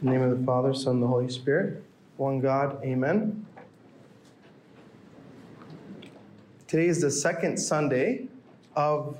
In 0.00 0.06
the 0.06 0.12
name 0.12 0.22
of 0.22 0.38
the 0.38 0.46
Father, 0.46 0.72
Son, 0.72 0.94
and 0.94 1.02
the 1.02 1.08
Holy 1.08 1.28
Spirit, 1.28 1.82
one 2.18 2.38
God, 2.38 2.80
amen. 2.84 3.44
Today 6.68 6.86
is 6.86 7.00
the 7.00 7.10
second 7.10 7.56
Sunday 7.56 8.28
of 8.76 9.16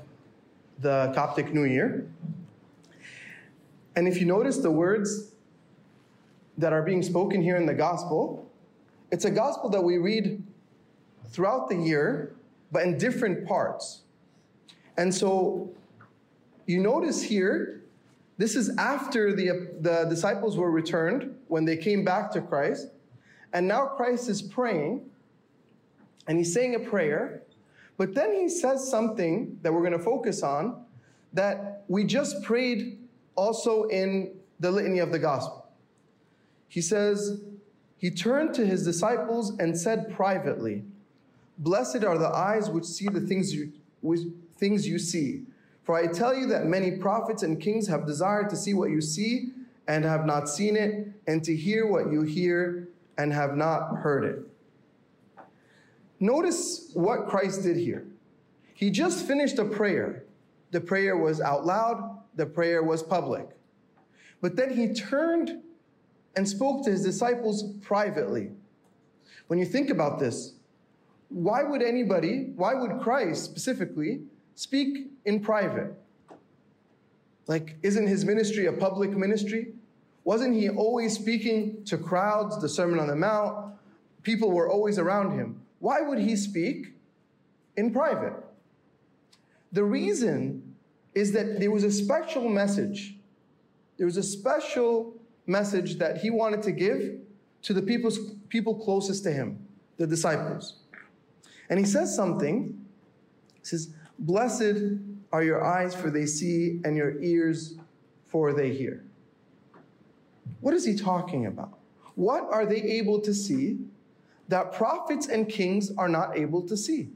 the 0.79 1.11
Coptic 1.13 1.53
New 1.53 1.65
Year. 1.65 2.07
And 3.97 4.07
if 4.07 4.21
you 4.21 4.25
notice 4.25 4.59
the 4.59 4.71
words 4.71 5.33
that 6.57 6.71
are 6.71 6.81
being 6.81 7.03
spoken 7.03 7.41
here 7.41 7.57
in 7.57 7.65
the 7.65 7.73
gospel, 7.73 8.49
it's 9.11 9.25
a 9.25 9.31
gospel 9.31 9.69
that 9.71 9.81
we 9.81 9.97
read 9.97 10.41
throughout 11.27 11.67
the 11.67 11.75
year, 11.75 12.37
but 12.71 12.83
in 12.83 12.97
different 12.97 13.45
parts. 13.45 14.03
And 14.95 15.13
so 15.13 15.73
you 16.67 16.79
notice 16.79 17.21
here, 17.21 17.78
this 18.39 18.55
is 18.55 18.69
after 18.77 19.33
the, 19.33 19.67
the 19.81 20.05
disciples 20.09 20.55
were 20.55 20.71
returned 20.71 21.35
when 21.49 21.65
they 21.65 21.75
came 21.75 22.05
back 22.05 22.31
to 22.31 22.41
Christ. 22.41 22.87
And 23.51 23.67
now 23.67 23.85
Christ 23.85 24.29
is 24.29 24.41
praying 24.41 25.01
and 26.25 26.37
he's 26.37 26.53
saying 26.53 26.73
a 26.73 26.79
prayer. 26.79 27.43
But 27.97 28.15
then 28.15 28.33
he 28.33 28.47
says 28.47 28.89
something 28.89 29.59
that 29.61 29.73
we're 29.73 29.81
going 29.81 29.91
to 29.91 29.99
focus 29.99 30.41
on 30.41 30.85
that 31.33 31.83
we 31.89 32.05
just 32.05 32.41
prayed 32.41 32.99
also 33.35 33.83
in 33.89 34.37
the 34.61 34.71
litany 34.71 34.99
of 34.99 35.11
the 35.11 35.19
gospel. 35.19 35.67
He 36.69 36.79
says, 36.79 37.41
He 37.97 38.09
turned 38.09 38.53
to 38.53 38.65
his 38.65 38.85
disciples 38.85 39.51
and 39.59 39.77
said 39.77 40.15
privately, 40.15 40.85
Blessed 41.57 42.05
are 42.05 42.17
the 42.17 42.29
eyes 42.29 42.69
which 42.69 42.85
see 42.85 43.09
the 43.09 43.19
things 43.19 43.53
you, 43.53 43.73
which, 43.99 44.21
things 44.55 44.87
you 44.87 44.97
see. 44.97 45.43
For 45.83 45.95
I 45.97 46.07
tell 46.07 46.35
you 46.35 46.47
that 46.47 46.65
many 46.65 46.91
prophets 46.91 47.43
and 47.43 47.59
kings 47.59 47.87
have 47.87 48.05
desired 48.05 48.49
to 48.51 48.55
see 48.55 48.73
what 48.73 48.89
you 48.91 49.01
see 49.01 49.49
and 49.87 50.05
have 50.05 50.25
not 50.25 50.47
seen 50.47 50.75
it, 50.75 51.11
and 51.25 51.43
to 51.43 51.55
hear 51.55 51.87
what 51.87 52.11
you 52.11 52.21
hear 52.21 52.89
and 53.17 53.33
have 53.33 53.57
not 53.57 53.95
heard 53.97 54.23
it. 54.23 55.43
Notice 56.19 56.91
what 56.93 57.27
Christ 57.27 57.63
did 57.63 57.75
here. 57.75 58.05
He 58.75 58.91
just 58.91 59.25
finished 59.25 59.57
a 59.57 59.65
prayer. 59.65 60.25
The 60.69 60.79
prayer 60.79 61.17
was 61.17 61.41
out 61.41 61.65
loud, 61.65 62.19
the 62.35 62.45
prayer 62.45 62.83
was 62.83 63.01
public. 63.01 63.47
But 64.41 64.55
then 64.55 64.75
he 64.75 64.93
turned 64.93 65.63
and 66.35 66.47
spoke 66.47 66.85
to 66.85 66.91
his 66.91 67.03
disciples 67.03 67.63
privately. 67.81 68.51
When 69.47 69.57
you 69.57 69.65
think 69.65 69.89
about 69.89 70.19
this, 70.19 70.53
why 71.29 71.63
would 71.63 71.81
anybody, 71.81 72.51
why 72.55 72.75
would 72.75 73.01
Christ 73.01 73.43
specifically 73.43 74.21
speak 74.53 75.18
in 75.29 75.39
private? 75.39 75.93
Like, 77.45 77.77
isn't 77.83 78.07
his 78.07 78.25
ministry 78.25 78.65
a 78.65 78.73
public 78.73 79.11
ministry? 79.11 79.73
Wasn't 80.23 80.55
he 80.55 80.69
always 80.69 81.13
speaking 81.13 81.83
to 81.85 81.97
crowds, 81.97 82.59
the 82.59 82.67
Sermon 82.67 82.99
on 82.99 83.07
the 83.07 83.15
Mount? 83.15 83.73
People 84.23 84.51
were 84.51 84.69
always 84.69 84.97
around 84.97 85.37
him. 85.37 85.61
Why 85.79 86.01
would 86.01 86.19
he 86.19 86.35
speak 86.35 86.93
in 87.77 87.93
private? 87.93 88.33
The 89.71 89.83
reason 89.83 90.75
is 91.13 91.31
that 91.33 91.59
there 91.59 91.71
was 91.71 91.83
a 91.83 91.91
special 91.91 92.49
message. 92.49 93.15
There 93.97 94.07
was 94.07 94.17
a 94.17 94.23
special 94.23 95.13
message 95.45 95.97
that 95.99 96.17
he 96.17 96.31
wanted 96.31 96.63
to 96.63 96.71
give 96.71 97.19
to 97.63 97.73
the 97.73 97.81
people, 97.81 98.11
people 98.49 98.75
closest 98.75 99.23
to 99.25 99.31
him, 99.31 99.59
the 99.97 100.07
disciples. 100.07 100.79
And 101.69 101.79
he 101.79 101.85
says 101.85 102.15
something. 102.15 102.83
He 103.59 103.65
says, 103.65 103.93
Blessed 104.17 104.99
are 105.31 105.43
your 105.43 105.63
eyes, 105.63 105.93
for 105.93 106.09
they 106.09 106.25
see, 106.25 106.81
and 106.83 106.95
your 106.95 107.21
ears, 107.21 107.75
for 108.25 108.53
they 108.53 108.73
hear. 108.73 109.03
What 110.61 110.73
is 110.73 110.85
he 110.85 110.95
talking 110.95 111.45
about? 111.45 111.77
What 112.15 112.47
are 112.51 112.65
they 112.65 112.81
able 112.81 113.19
to 113.21 113.33
see 113.33 113.79
that 114.47 114.73
prophets 114.73 115.27
and 115.27 115.47
kings 115.47 115.91
are 115.97 116.09
not 116.09 116.37
able 116.37 116.67
to 116.67 116.75
see? 116.75 117.09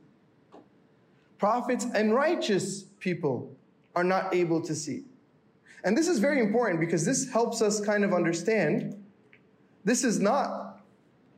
Prophets 1.38 1.88
and 1.94 2.14
righteous 2.14 2.84
people 3.00 3.52
are 3.96 4.04
not 4.04 4.34
able 4.34 4.62
to 4.62 4.74
see. 4.74 5.04
And 5.84 5.98
this 5.98 6.08
is 6.08 6.20
very 6.20 6.40
important 6.40 6.80
because 6.80 7.06
this 7.06 7.30
helps 7.30 7.62
us 7.62 7.82
kind 7.82 8.04
of 8.06 8.14
understand 8.14 9.04
this 9.84 10.04
is 10.04 10.20
not 10.20 10.82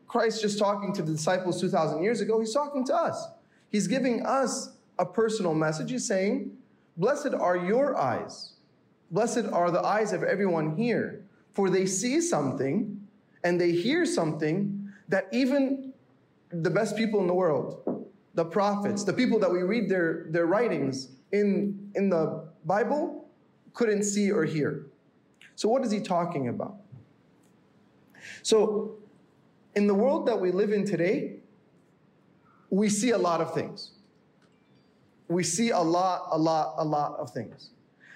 Christ 0.08 0.42
just 0.42 0.60
talking 0.60 0.94
to 0.94 1.02
the 1.02 1.14
disciples 1.14 1.60
2,000 1.60 2.04
years 2.04 2.22
ago. 2.22 2.40
He's 2.40 2.54
talking 2.54 2.86
to 2.86 2.96
us. 2.96 3.28
He's 3.72 3.88
giving 3.88 4.26
us 4.26 4.70
a 5.00 5.06
personal 5.06 5.54
message. 5.56 5.90
He's 5.90 6.06
saying, 6.06 6.56
Blessed 6.98 7.34
are 7.34 7.58
your 7.58 7.98
eyes. 7.98 8.54
Blessed 9.12 9.46
are 9.52 9.72
the 9.72 9.82
eyes 9.82 10.14
of 10.14 10.24
everyone 10.24 10.76
here, 10.76 11.26
for 11.54 11.70
they 11.70 11.86
see 11.86 12.22
something 12.22 13.00
and 13.44 13.60
they 13.60 13.72
hear 13.72 14.06
something 14.06 14.90
that 15.08 15.28
even 15.32 15.94
the 16.50 16.70
best 16.70 16.96
people 16.98 17.20
in 17.20 17.28
the 17.28 17.34
world, 17.34 18.08
the 18.34 18.46
prophets, 18.46 19.04
the 19.04 19.14
people 19.14 19.40
that 19.40 19.52
we 19.52 19.62
read 19.62 19.90
their, 19.90 20.28
their 20.30 20.46
writings 20.46 21.10
in, 21.32 21.92
in 21.96 22.10
the 22.10 22.48
Bible, 22.66 23.28
couldn't 23.74 24.04
see 24.04 24.32
or 24.32 24.46
hear. 24.46 24.88
So, 25.56 25.70
what 25.70 25.84
is 25.84 25.92
he 25.92 26.00
talking 26.00 26.48
about? 26.48 26.76
So, 28.42 28.96
in 29.76 29.88
the 29.88 29.94
world 29.94 30.28
that 30.28 30.40
we 30.40 30.52
live 30.52 30.72
in 30.72 30.86
today, 30.86 31.36
we 32.70 32.90
see 32.90 33.12
a 33.12 33.18
lot 33.18 33.42
of 33.42 33.54
things. 33.54 33.92
We 35.28 35.44
see 35.44 35.70
a 35.70 35.80
lot, 35.80 36.28
a 36.32 36.38
lot, 36.38 36.76
a 36.78 36.86
lot 36.86 37.18
of 37.20 37.32
things. 37.32 37.72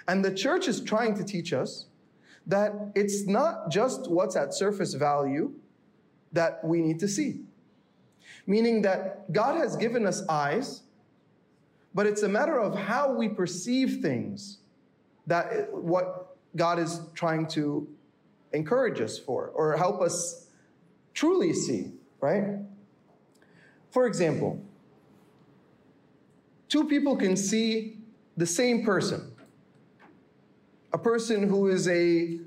And 0.08 0.24
the 0.24 0.34
church 0.34 0.68
is 0.68 0.81
trying 0.81 1.16
to 1.16 1.24
teach 1.24 1.53
us 1.53 1.86
that 2.47 2.74
it's 2.96 3.28
not 3.28 3.70
just 3.70 4.09
what's 4.09 4.36
at 4.36 4.53
surface 4.53 4.94
value 4.94 5.53
that 6.31 6.64
we 6.64 6.81
need 6.81 7.00
to 7.00 7.08
see. 7.08 7.42
Meaning 8.48 8.81
that 8.84 9.31
God 9.31 9.58
has 9.58 9.75
given 9.75 10.08
us 10.08 10.24
eyes, 10.28 10.84
but 11.94 12.06
it's 12.06 12.24
a 12.24 12.30
matter 12.30 12.59
of 12.59 12.75
how 12.75 13.14
we 13.14 13.30
perceive 13.30 14.02
things 14.02 14.59
that 15.28 15.72
what 15.72 16.38
God 16.56 16.80
is 16.80 17.02
trying 17.14 17.48
to 17.48 17.88
encourage 18.53 19.00
us 19.00 19.19
for 19.19 19.50
or 19.50 19.78
help 19.78 20.02
us 20.02 20.48
truly 21.14 21.53
see, 21.53 21.92
right? 22.19 22.59
For 23.92 24.08
example, 24.08 24.64
two 26.69 26.85
people 26.85 27.18
can 27.18 27.35
see 27.35 27.97
the 28.38 28.46
same 28.46 28.85
person. 28.85 29.31
A 30.94 30.97
person 30.97 31.47
who 31.47 31.68
is 31.68 31.88
a, 31.88 32.40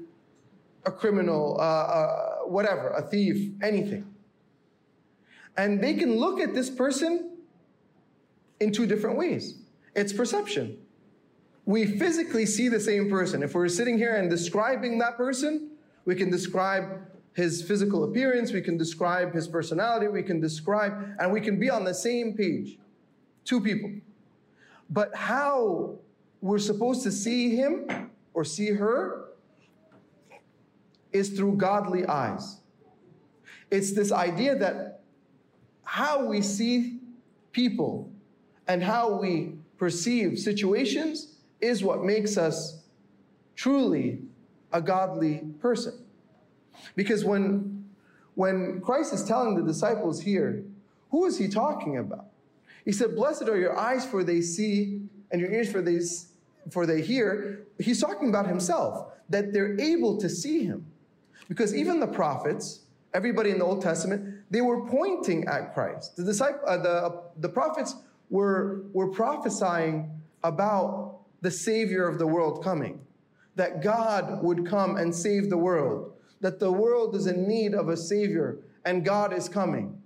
a 0.87 0.91
criminal, 0.91 1.57
uh, 1.61 1.63
uh, 1.63 2.37
whatever, 2.47 2.89
a 2.91 3.03
thief, 3.03 3.53
anything. 3.63 4.07
And 5.57 5.83
they 5.83 5.95
can 5.95 6.17
look 6.17 6.41
at 6.41 6.55
this 6.55 6.71
person 6.71 7.37
in 8.61 8.73
two 8.73 8.87
different 8.87 9.19
ways. 9.19 9.59
It's 9.95 10.13
perception. 10.13 10.79
We 11.67 11.85
physically 11.99 12.47
see 12.47 12.69
the 12.69 12.81
same 12.81 13.11
person. 13.11 13.43
If 13.43 13.55
we're 13.55 13.69
sitting 13.69 13.99
here 13.99 14.17
and 14.17 14.31
describing 14.31 14.99
that 14.99 15.17
person, 15.17 15.73
we 16.05 16.15
can 16.15 16.31
describe 16.31 17.03
his 17.35 17.63
physical 17.63 18.05
appearance, 18.05 18.53
we 18.53 18.61
can 18.61 18.77
describe 18.77 19.33
his 19.33 19.47
personality, 19.47 20.09
we 20.09 20.23
can 20.23 20.41
describe, 20.41 20.93
and 21.19 21.33
we 21.33 21.41
can 21.41 21.59
be 21.59 21.71
on 21.71 21.85
the 21.85 21.95
same 21.95 22.35
page. 22.35 22.79
Two 23.45 23.61
people. 23.61 23.91
But 24.93 25.17
how 25.17 25.97
we're 26.43 26.59
supposed 26.59 27.03
to 27.05 27.11
see 27.11 27.57
him 27.57 28.11
or 28.35 28.45
see 28.45 28.69
her 28.69 29.31
is 31.13 31.31
through 31.31 31.57
godly 31.57 32.05
eyes. 32.05 32.59
It's 33.71 33.93
this 33.93 34.13
idea 34.13 34.55
that 34.57 35.01
how 35.83 36.27
we 36.27 36.43
see 36.43 37.01
people 37.53 38.13
and 38.69 38.83
how 38.83 39.19
we 39.19 39.55
perceive 39.79 40.39
situations 40.39 41.37
is 41.63 41.83
what 41.83 42.05
makes 42.05 42.37
us 42.37 42.83
truly 43.57 44.21
a 44.73 44.81
godly 44.83 45.39
person. 45.59 46.05
Because 46.97 47.25
when, 47.25 47.87
when 48.35 48.83
Christ 48.83 49.15
is 49.15 49.25
telling 49.25 49.55
the 49.55 49.63
disciples 49.63 50.21
here, 50.21 50.65
who 51.11 51.25
is 51.25 51.39
he 51.39 51.49
talking 51.49 51.97
about? 51.97 52.32
He 52.85 52.93
said, 52.93 53.15
Blessed 53.15 53.49
are 53.49 53.57
your 53.57 53.79
eyes 53.79 54.05
for 54.05 54.25
they 54.25 54.41
see, 54.41 55.03
and 55.31 55.41
your 55.41 55.51
ears 55.51 55.71
for 55.71 55.83
they, 55.83 56.01
for 56.71 56.87
they 56.87 57.03
hear. 57.03 57.67
He's 57.79 58.01
talking 58.01 58.29
about 58.29 58.47
himself, 58.47 59.13
that 59.29 59.53
they're 59.53 59.79
able 59.81 60.19
to 60.19 60.29
see 60.29 60.65
him. 60.65 60.87
Because 61.49 61.75
even 61.75 62.01
the 62.01 62.07
prophets, 62.07 62.81
everybody 63.15 63.51
in 63.51 63.59
the 63.59 63.65
Old 63.65 63.83
Testament, 63.83 64.45
they 64.51 64.61
were 64.61 64.87
pointing 64.87 65.47
at 65.47 65.75
Christ. 65.75 66.17
The, 66.17 66.25
disciple, 66.25 66.61
uh, 66.67 66.79
the, 66.79 67.23
the 67.39 67.49
prophets 67.49 67.97
were, 68.31 68.83
were 68.93 69.09
prophesying 69.09 70.11
about 70.45 71.21
the 71.41 71.51
Savior 71.51 72.07
of 72.09 72.19
the 72.19 72.27
world 72.27 72.63
coming, 72.63 73.01
that 73.57 73.83
God 73.83 74.43
would 74.43 74.67
come 74.67 74.97
and 74.97 75.15
save 75.15 75.51
the 75.51 75.57
world, 75.57 76.13
that 76.41 76.59
the 76.59 76.71
world 76.71 77.15
is 77.15 77.27
in 77.27 77.47
need 77.47 77.75
of 77.75 77.89
a 77.89 77.97
Savior, 77.97 78.59
and 78.85 79.05
God 79.05 79.33
is 79.33 79.49
coming. 79.49 80.01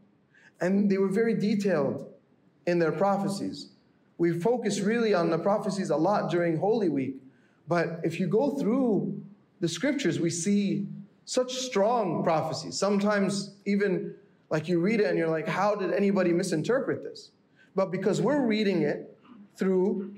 And 0.61 0.91
they 0.91 0.99
were 0.99 1.09
very 1.09 1.35
detailed 1.35 2.11
in 2.67 2.79
their 2.79 2.93
prophecies. 2.93 3.71
We 4.19 4.39
focus 4.39 4.81
really 4.81 5.15
on 5.15 5.31
the 5.31 5.39
prophecies 5.39 5.91
a 5.91 5.97
lot 5.97 6.31
during 6.31 6.57
Holy 6.57 6.89
Week, 6.89 7.17
but 7.69 8.01
if 8.03 8.19
you 8.19 8.27
go 8.27 8.51
through 8.51 9.23
the 9.61 9.69
scriptures, 9.69 10.21
we 10.21 10.31
see 10.31 10.87
such 11.25 11.55
strong 11.55 12.23
prophecies. 12.23 12.79
Sometimes 12.79 13.55
even 13.65 14.15
like 14.49 14.69
you 14.69 14.81
read 14.81 15.01
it 15.01 15.07
and 15.07 15.19
you're 15.19 15.29
like, 15.29 15.49
how 15.49 15.75
did 15.75 15.93
anybody 15.93 16.33
misinterpret 16.33 17.03
this? 17.03 17.31
But 17.75 17.91
because 17.91 18.23
we're 18.23 18.47
reading 18.47 18.83
it 18.83 19.19
through 19.57 20.15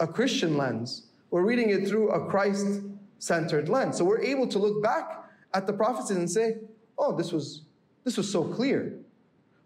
a 0.00 0.06
Christian 0.06 0.56
lens, 0.56 1.06
we're 1.30 1.44
reading 1.44 1.70
it 1.70 1.86
through 1.86 2.10
a 2.10 2.26
Christ 2.26 2.80
centered 3.18 3.68
lens. 3.68 3.98
So 3.98 4.04
we're 4.04 4.22
able 4.22 4.46
to 4.48 4.58
look 4.58 4.82
back 4.82 5.24
at 5.54 5.66
the 5.66 5.72
prophecies 5.72 6.16
and 6.16 6.30
say, 6.30 6.56
oh, 6.98 7.16
this 7.16 7.32
was, 7.32 7.62
this 8.04 8.16
was 8.16 8.30
so 8.30 8.44
clear. 8.44 8.98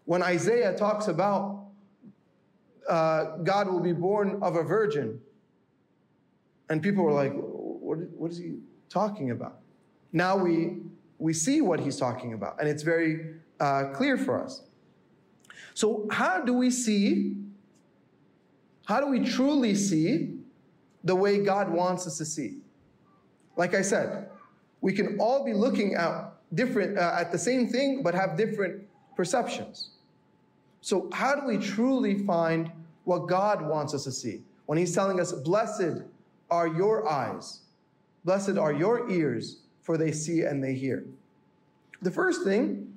When 0.05 0.21
Isaiah 0.21 0.75
talks 0.75 1.07
about 1.07 1.60
uh, 2.91 3.37
God 3.37 3.69
will 3.69 3.79
be 3.79 3.93
born 3.93 4.37
of 4.43 4.57
a 4.57 4.63
virgin, 4.63 5.17
and 6.69 6.83
people 6.83 7.05
were 7.05 7.13
like, 7.13 7.31
what, 7.31 7.99
what 8.09 8.31
is 8.31 8.37
he 8.37 8.55
talking 8.89 9.31
about? 9.31 9.59
Now 10.11 10.35
we, 10.35 10.81
we 11.17 11.31
see 11.31 11.61
what 11.61 11.79
he's 11.79 11.95
talking 11.95 12.33
about, 12.33 12.59
and 12.59 12.67
it's 12.67 12.83
very 12.83 13.35
uh, 13.61 13.85
clear 13.93 14.17
for 14.17 14.43
us. 14.43 14.63
So, 15.73 16.05
how 16.11 16.41
do 16.41 16.53
we 16.53 16.69
see, 16.69 17.37
how 18.85 18.99
do 18.99 19.07
we 19.07 19.21
truly 19.21 19.73
see 19.73 20.39
the 21.05 21.15
way 21.15 21.45
God 21.45 21.69
wants 21.69 22.05
us 22.05 22.17
to 22.17 22.25
see? 22.25 22.57
Like 23.55 23.73
I 23.73 23.83
said, 23.83 24.27
we 24.81 24.91
can 24.91 25.17
all 25.17 25.45
be 25.45 25.53
looking 25.53 25.95
at 25.95 26.33
different 26.53 26.97
uh, 26.97 27.15
at 27.17 27.31
the 27.31 27.37
same 27.37 27.67
thing 27.67 28.03
but 28.03 28.13
have 28.13 28.35
different 28.35 28.83
perceptions. 29.15 29.91
So 30.81 31.09
how 31.13 31.35
do 31.35 31.45
we 31.45 31.57
truly 31.57 32.19
find 32.25 32.71
what 33.03 33.27
God 33.27 33.67
wants 33.67 33.93
us 33.93 34.03
to 34.05 34.11
see? 34.11 34.43
When 34.65 34.77
he's 34.77 34.93
telling 34.93 35.19
us, 35.19 35.31
"Blessed 35.31 36.03
are 36.49 36.67
your 36.67 37.07
eyes, 37.07 37.61
blessed 38.25 38.57
are 38.57 38.73
your 38.73 39.09
ears, 39.09 39.61
for 39.81 39.97
they 39.97 40.11
see 40.11 40.41
and 40.41 40.63
they 40.63 40.73
hear." 40.73 41.05
The 42.01 42.11
first 42.11 42.43
thing 42.43 42.91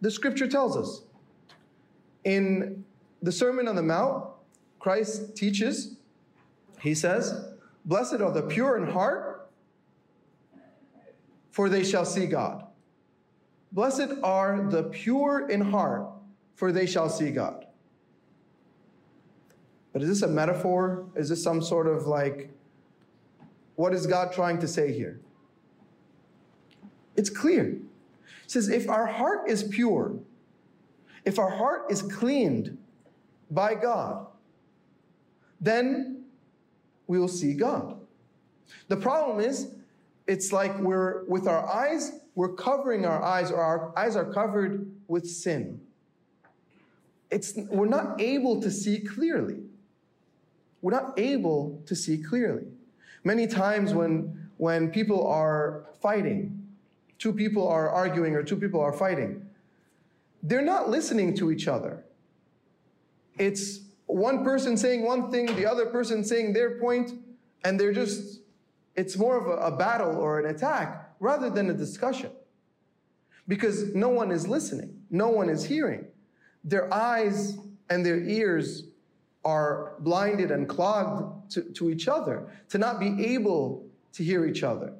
the 0.00 0.10
scripture 0.10 0.46
tells 0.46 0.76
us 0.76 1.02
in 2.24 2.84
the 3.22 3.32
Sermon 3.32 3.66
on 3.66 3.76
the 3.76 3.82
Mount, 3.82 4.24
Christ 4.78 5.34
teaches, 5.36 5.96
he 6.80 6.94
says, 6.94 7.54
Blessed 7.84 8.20
are 8.20 8.32
the 8.32 8.42
pure 8.42 8.76
in 8.76 8.92
heart, 8.92 9.50
for 11.50 11.68
they 11.68 11.84
shall 11.84 12.04
see 12.04 12.26
God. 12.26 12.66
Blessed 13.72 14.12
are 14.22 14.66
the 14.68 14.84
pure 14.84 15.48
in 15.48 15.60
heart, 15.60 16.08
for 16.56 16.72
they 16.72 16.86
shall 16.86 17.08
see 17.08 17.30
God. 17.30 17.66
But 19.92 20.02
is 20.02 20.08
this 20.08 20.22
a 20.22 20.28
metaphor? 20.28 21.06
Is 21.14 21.28
this 21.28 21.42
some 21.42 21.62
sort 21.62 21.86
of 21.86 22.06
like, 22.06 22.50
what 23.76 23.94
is 23.94 24.06
God 24.06 24.32
trying 24.32 24.58
to 24.60 24.68
say 24.68 24.92
here? 24.92 25.20
It's 27.14 27.30
clear. 27.30 27.78
It 28.44 28.50
says, 28.50 28.68
if 28.68 28.88
our 28.88 29.06
heart 29.06 29.48
is 29.48 29.62
pure, 29.62 30.18
if 31.24 31.38
our 31.38 31.50
heart 31.50 31.86
is 31.90 32.02
cleaned 32.02 32.76
by 33.50 33.74
God, 33.74 34.26
then 35.60 36.24
we 37.06 37.18
will 37.18 37.28
see 37.28 37.54
God. 37.54 37.98
The 38.88 38.96
problem 38.96 39.40
is, 39.40 39.72
it's 40.26 40.52
like 40.52 40.78
we're, 40.78 41.24
with 41.24 41.46
our 41.46 41.66
eyes, 41.68 42.20
we're 42.34 42.54
covering 42.54 43.06
our 43.06 43.22
eyes, 43.22 43.50
or 43.50 43.60
our 43.60 43.98
eyes 43.98 44.16
are 44.16 44.30
covered 44.32 44.90
with 45.08 45.26
sin. 45.26 45.80
It's, 47.30 47.54
we're 47.56 47.86
not 47.88 48.20
able 48.20 48.60
to 48.62 48.70
see 48.70 49.00
clearly. 49.00 49.60
We're 50.82 50.92
not 50.92 51.18
able 51.18 51.82
to 51.86 51.96
see 51.96 52.18
clearly. 52.18 52.66
Many 53.24 53.46
times 53.46 53.92
when, 53.92 54.50
when 54.56 54.90
people 54.90 55.26
are 55.26 55.86
fighting, 56.00 56.66
two 57.18 57.32
people 57.32 57.66
are 57.66 57.90
arguing 57.90 58.34
or 58.34 58.42
two 58.42 58.56
people 58.56 58.80
are 58.80 58.92
fighting, 58.92 59.44
they're 60.42 60.62
not 60.62 60.88
listening 60.88 61.34
to 61.36 61.50
each 61.50 61.66
other. 61.66 62.04
It's 63.38 63.80
one 64.06 64.44
person 64.44 64.76
saying 64.76 65.02
one 65.02 65.30
thing, 65.30 65.46
the 65.56 65.66
other 65.66 65.86
person 65.86 66.22
saying 66.22 66.52
their 66.52 66.78
point, 66.78 67.12
and 67.64 67.80
they're 67.80 67.92
just 67.92 68.40
it's 68.94 69.16
more 69.18 69.36
of 69.36 69.46
a, 69.46 69.74
a 69.74 69.76
battle 69.76 70.16
or 70.16 70.40
an 70.40 70.46
attack 70.46 71.12
rather 71.20 71.50
than 71.50 71.70
a 71.70 71.74
discussion. 71.74 72.30
Because 73.48 73.94
no 73.94 74.08
one 74.08 74.32
is 74.32 74.48
listening, 74.48 75.02
no 75.10 75.28
one 75.28 75.48
is 75.48 75.64
hearing. 75.64 76.06
Their 76.66 76.92
eyes 76.92 77.56
and 77.88 78.04
their 78.04 78.20
ears 78.20 78.84
are 79.44 79.94
blinded 80.00 80.50
and 80.50 80.68
clogged 80.68 81.50
to, 81.52 81.62
to 81.62 81.88
each 81.88 82.08
other, 82.08 82.46
to 82.68 82.76
not 82.76 83.00
be 83.00 83.34
able 83.34 83.86
to 84.12 84.22
hear 84.22 84.44
each 84.44 84.62
other. 84.62 84.92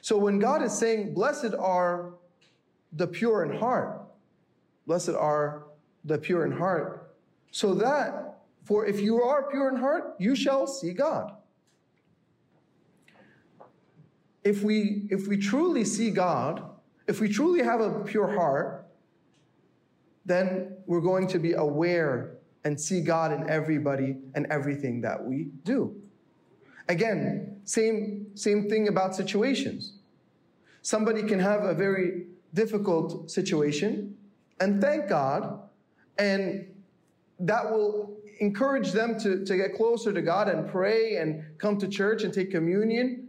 So 0.00 0.16
when 0.16 0.38
God 0.38 0.62
is 0.62 0.72
saying, 0.72 1.12
Blessed 1.12 1.54
are 1.58 2.14
the 2.92 3.06
pure 3.06 3.44
in 3.44 3.58
heart, 3.58 4.00
blessed 4.86 5.10
are 5.10 5.64
the 6.04 6.16
pure 6.16 6.46
in 6.46 6.52
heart, 6.52 7.14
so 7.50 7.74
that, 7.74 8.38
for 8.64 8.86
if 8.86 9.00
you 9.00 9.20
are 9.22 9.50
pure 9.50 9.68
in 9.68 9.76
heart, 9.76 10.14
you 10.18 10.34
shall 10.34 10.66
see 10.66 10.92
God 10.92 11.32
if 14.46 14.62
we 14.62 15.08
if 15.10 15.26
we 15.26 15.36
truly 15.36 15.84
see 15.84 16.10
God, 16.10 16.62
if 17.08 17.20
we 17.20 17.28
truly 17.28 17.64
have 17.64 17.80
a 17.80 18.04
pure 18.04 18.32
heart, 18.32 18.86
then 20.24 20.75
we're 20.86 21.00
going 21.00 21.26
to 21.28 21.38
be 21.38 21.52
aware 21.52 22.36
and 22.64 22.80
see 22.80 23.00
God 23.00 23.32
in 23.32 23.48
everybody 23.48 24.16
and 24.34 24.46
everything 24.46 25.00
that 25.02 25.22
we 25.22 25.48
do. 25.64 25.94
Again, 26.88 27.60
same 27.64 28.26
same 28.34 28.68
thing 28.68 28.88
about 28.88 29.14
situations. 29.14 29.94
Somebody 30.82 31.22
can 31.22 31.40
have 31.40 31.64
a 31.64 31.74
very 31.74 32.26
difficult 32.54 33.30
situation 33.30 34.16
and 34.60 34.80
thank 34.80 35.08
God 35.08 35.60
and 36.18 36.66
that 37.40 37.70
will 37.70 38.16
encourage 38.40 38.92
them 38.92 39.18
to, 39.20 39.44
to 39.44 39.56
get 39.56 39.74
closer 39.74 40.12
to 40.12 40.22
God 40.22 40.48
and 40.48 40.68
pray 40.68 41.16
and 41.16 41.44
come 41.58 41.76
to 41.78 41.88
church 41.88 42.22
and 42.22 42.32
take 42.32 42.50
communion 42.50 43.26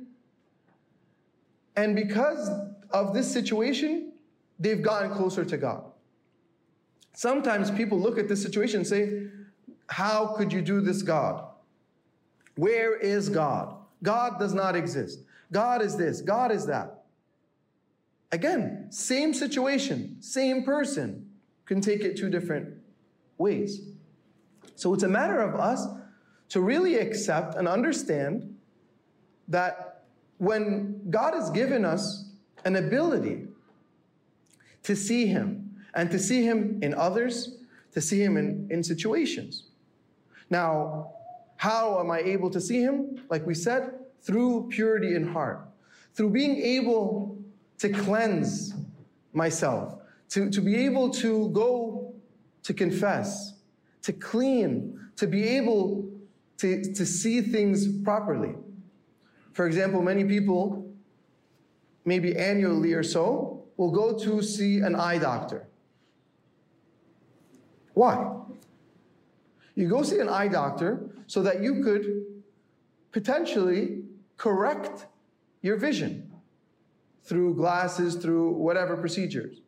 and 1.77 1.95
because 1.95 2.50
of 2.89 3.13
this 3.13 3.31
situation, 3.31 4.12
they've 4.59 4.81
gotten 4.81 5.12
closer 5.12 5.45
to 5.45 5.57
God. 5.57 5.83
Sometimes 7.18 7.72
people 7.72 8.00
look 8.00 8.19
at 8.19 8.28
this 8.28 8.44
situation 8.44 8.81
and 8.81 8.88
say, 8.88 9.24
How 9.88 10.36
could 10.38 10.54
you 10.54 10.62
do 10.62 10.81
this, 10.81 11.02
God? 11.02 11.44
Where 12.58 12.96
is 12.96 13.28
God? 13.28 13.75
God 14.04 14.38
does 14.38 14.54
not 14.54 14.75
exist. 14.75 15.22
God 15.52 15.81
is 15.81 15.98
this, 15.98 16.22
God 16.22 16.52
is 16.52 16.68
that. 16.68 17.06
Again, 18.31 18.86
same 18.92 19.33
situation, 19.33 20.18
same 20.21 20.62
person 20.62 21.28
can 21.66 21.81
take 21.81 22.02
it 22.02 22.18
two 22.18 22.30
different 22.30 22.76
ways. 23.40 23.81
So 24.76 24.94
it's 24.94 25.02
a 25.02 25.07
matter 25.07 25.42
of 25.42 25.59
us 25.59 25.88
to 26.50 26.62
really 26.62 27.00
accept 27.00 27.56
and 27.56 27.68
understand 27.68 28.56
that 29.47 30.04
when 30.38 31.09
God 31.09 31.33
has 31.33 31.50
given 31.50 31.83
us 31.83 32.30
an 32.64 32.76
ability 32.76 33.47
to 34.83 34.95
see 34.95 35.26
Him 35.26 35.67
and 35.97 36.11
to 36.11 36.19
see 36.19 36.44
Him 36.44 36.80
in 36.83 36.94
others, 36.94 37.57
to 37.92 37.99
see 37.99 38.21
Him 38.21 38.37
in, 38.37 38.68
in 38.69 38.83
situations. 38.83 39.63
Now, 40.49 41.11
how 41.57 41.99
am 41.99 42.11
I 42.11 42.19
able 42.19 42.51
to 42.51 42.61
see 42.61 42.80
Him? 42.81 43.23
Like 43.30 43.45
we 43.45 43.56
said, 43.56 43.94
through 44.21 44.69
purity 44.69 45.16
in 45.16 45.27
heart, 45.27 45.68
through 46.13 46.30
being 46.30 46.57
able 46.61 47.37
to 47.80 47.89
cleanse 47.89 48.75
myself, 49.33 49.95
to, 50.30 50.49
to 50.51 50.61
be 50.61 50.75
able 50.85 51.09
to 51.09 51.49
go 51.49 52.13
to 52.61 52.73
confess, 52.73 53.56
to 54.04 54.13
clean, 54.13 54.99
to 55.16 55.25
be 55.25 55.47
able 55.47 56.06
to, 56.57 56.94
to 56.94 57.06
see 57.06 57.42
things 57.42 57.87
properly. 58.04 58.54
For 59.54 59.66
example, 59.66 60.04
many 60.04 60.23
people, 60.25 60.94
maybe 62.06 62.37
annually 62.37 62.94
or 62.94 63.04
so, 63.04 63.63
will 63.77 63.92
go 63.92 64.18
to 64.19 64.44
see 64.44 64.80
an 64.80 64.95
eye 64.95 65.18
doctor. 65.18 65.68
Why? 67.97 68.31
You 69.73 69.89
go 69.89 70.04
see 70.04 70.19
an 70.19 70.30
eye 70.30 70.49
doctor 70.49 71.09
so 71.25 71.42
that 71.42 71.63
you 71.63 71.83
could 71.83 72.25
potentially 73.11 74.04
correct 74.37 75.07
your 75.63 75.77
vision 75.77 76.31
through 77.23 77.56
glasses, 77.56 78.13
through 78.13 78.51
whatever 78.51 78.95
procedures. 78.97 79.61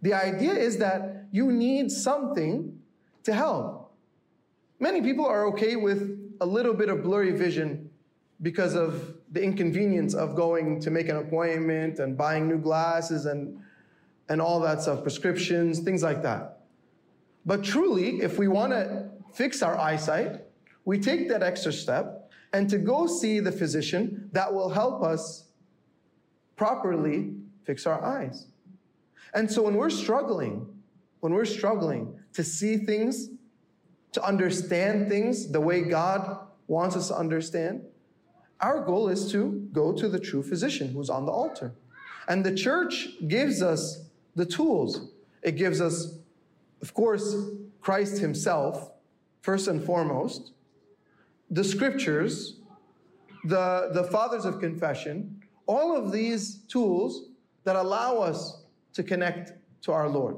The 0.00 0.14
idea 0.14 0.54
is 0.54 0.78
that 0.78 1.26
you 1.30 1.52
need 1.52 1.90
something 1.90 2.78
to 3.24 3.34
help. 3.34 3.92
Many 4.80 5.02
people 5.02 5.26
are 5.26 5.46
okay 5.48 5.76
with 5.76 6.18
a 6.40 6.46
little 6.46 6.72
bit 6.72 6.88
of 6.88 7.02
blurry 7.02 7.32
vision 7.32 7.90
because 8.40 8.74
of 8.74 9.14
the 9.30 9.42
inconvenience 9.42 10.14
of 10.14 10.34
going 10.34 10.80
to 10.80 10.90
make 10.90 11.10
an 11.10 11.16
appointment 11.16 11.98
and 11.98 12.16
buying 12.16 12.48
new 12.48 12.58
glasses 12.58 13.26
and, 13.26 13.58
and 14.30 14.40
all 14.40 14.58
that 14.60 14.80
stuff, 14.80 15.02
prescriptions, 15.02 15.80
things 15.80 16.02
like 16.02 16.22
that. 16.22 16.53
But 17.46 17.62
truly, 17.62 18.20
if 18.20 18.38
we 18.38 18.48
want 18.48 18.72
to 18.72 19.08
fix 19.32 19.62
our 19.62 19.78
eyesight, 19.78 20.40
we 20.84 20.98
take 20.98 21.28
that 21.28 21.42
extra 21.42 21.72
step 21.72 22.30
and 22.52 22.68
to 22.70 22.78
go 22.78 23.06
see 23.06 23.40
the 23.40 23.52
physician 23.52 24.30
that 24.32 24.52
will 24.52 24.70
help 24.70 25.02
us 25.02 25.44
properly 26.56 27.34
fix 27.64 27.86
our 27.86 28.02
eyes. 28.02 28.46
And 29.34 29.50
so 29.50 29.62
when 29.62 29.74
we're 29.74 29.90
struggling, 29.90 30.66
when 31.20 31.32
we're 31.32 31.44
struggling 31.44 32.18
to 32.34 32.44
see 32.44 32.76
things, 32.76 33.30
to 34.12 34.24
understand 34.24 35.08
things 35.08 35.50
the 35.50 35.60
way 35.60 35.82
God 35.82 36.46
wants 36.68 36.94
us 36.96 37.08
to 37.08 37.16
understand, 37.16 37.82
our 38.60 38.84
goal 38.84 39.08
is 39.08 39.30
to 39.32 39.68
go 39.72 39.92
to 39.92 40.08
the 40.08 40.20
true 40.20 40.42
physician 40.42 40.92
who's 40.92 41.10
on 41.10 41.26
the 41.26 41.32
altar. 41.32 41.72
And 42.28 42.44
the 42.44 42.54
church 42.54 43.08
gives 43.26 43.60
us 43.60 44.04
the 44.36 44.46
tools. 44.46 45.08
It 45.42 45.56
gives 45.56 45.80
us, 45.80 46.18
of 46.82 46.94
course, 46.94 47.36
Christ 47.80 48.18
Himself, 48.18 48.90
first 49.42 49.68
and 49.68 49.82
foremost, 49.82 50.52
the 51.50 51.64
scriptures, 51.64 52.60
the, 53.44 53.90
the 53.92 54.04
fathers 54.04 54.44
of 54.44 54.60
confession, 54.60 55.42
all 55.66 55.96
of 55.96 56.12
these 56.12 56.56
tools 56.68 57.28
that 57.64 57.76
allow 57.76 58.18
us 58.18 58.64
to 58.92 59.02
connect 59.02 59.52
to 59.82 59.92
our 59.92 60.08
Lord. 60.08 60.36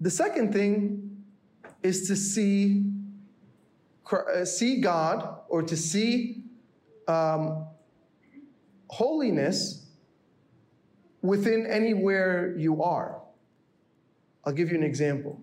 The 0.00 0.10
second 0.10 0.52
thing 0.52 1.22
is 1.82 2.08
to 2.08 2.16
see, 2.16 2.84
uh, 4.10 4.44
see 4.44 4.80
God 4.80 5.40
or 5.48 5.62
to 5.62 5.76
see 5.76 6.44
um, 7.06 7.66
holiness 8.88 9.89
within 11.22 11.66
anywhere 11.66 12.54
you 12.56 12.82
are. 12.82 13.20
I'll 14.44 14.52
give 14.52 14.70
you 14.70 14.78
an 14.78 14.84
example. 14.84 15.40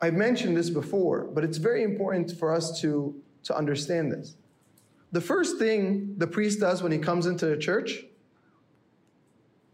I've 0.00 0.14
mentioned 0.14 0.56
this 0.56 0.70
before, 0.70 1.24
but 1.24 1.44
it's 1.44 1.56
very 1.56 1.82
important 1.82 2.36
for 2.36 2.52
us 2.52 2.80
to, 2.80 3.14
to 3.44 3.56
understand 3.56 4.12
this. 4.12 4.36
The 5.12 5.20
first 5.20 5.58
thing 5.58 6.14
the 6.18 6.26
priest 6.26 6.60
does 6.60 6.82
when 6.82 6.92
he 6.92 6.98
comes 6.98 7.26
into 7.26 7.46
the 7.46 7.56
church, 7.56 8.04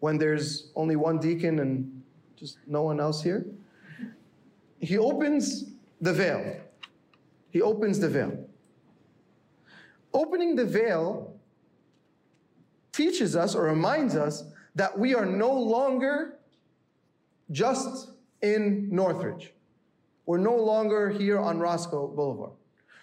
when 0.00 0.18
there's 0.18 0.70
only 0.76 0.96
one 0.96 1.18
deacon 1.18 1.58
and 1.58 2.02
just 2.36 2.58
no 2.66 2.82
one 2.82 3.00
else 3.00 3.22
here, 3.22 3.46
he 4.80 4.98
opens 4.98 5.64
the 6.00 6.12
veil. 6.12 6.56
He 7.50 7.60
opens 7.60 7.98
the 7.98 8.08
veil. 8.08 8.46
Opening 10.12 10.56
the 10.56 10.64
veil 10.64 11.29
teaches 12.92 13.36
us 13.36 13.54
or 13.54 13.64
reminds 13.64 14.16
us 14.16 14.44
that 14.74 14.98
we 14.98 15.14
are 15.14 15.26
no 15.26 15.52
longer 15.52 16.38
just 17.50 18.10
in 18.42 18.88
Northridge. 18.90 19.52
We're 20.26 20.38
no 20.38 20.56
longer 20.56 21.10
here 21.10 21.38
on 21.38 21.58
Roscoe 21.58 22.08
Boulevard. 22.08 22.52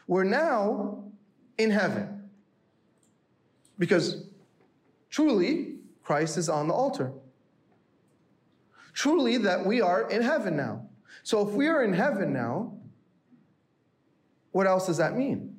We're 0.07 0.23
now 0.23 1.03
in 1.57 1.71
heaven. 1.71 2.29
Because 3.77 4.25
truly, 5.09 5.75
Christ 6.03 6.37
is 6.37 6.49
on 6.49 6.67
the 6.67 6.73
altar. 6.73 7.11
Truly, 8.93 9.37
that 9.37 9.65
we 9.65 9.81
are 9.81 10.09
in 10.09 10.21
heaven 10.21 10.55
now. 10.55 10.87
So 11.23 11.47
if 11.47 11.53
we 11.53 11.67
are 11.67 11.83
in 11.83 11.93
heaven 11.93 12.31
now, 12.31 12.73
what 14.51 14.65
else 14.65 14.87
does 14.87 14.97
that 14.97 15.15
mean? 15.15 15.57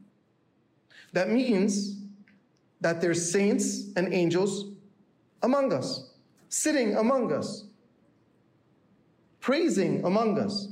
That 1.13 1.29
means 1.31 1.98
that 2.81 3.01
there's 3.01 3.31
saints 3.31 3.91
and 3.97 4.13
angels 4.13 4.73
among 5.43 5.73
us, 5.73 6.11
sitting 6.49 6.97
among 6.97 7.33
us, 7.33 7.65
praising 9.41 10.05
among 10.05 10.39
us. 10.39 10.69